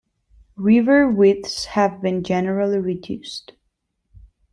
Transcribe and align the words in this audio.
River 0.55 1.07
widths 1.07 1.65
have 1.65 2.01
been 2.01 2.23
generally 2.23 2.79
reduced. 2.79 3.53